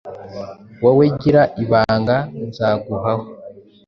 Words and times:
Wowe 0.83 1.05
gira 1.21 1.41
ibanga 1.63 2.17
nzaguhaho 2.47 3.23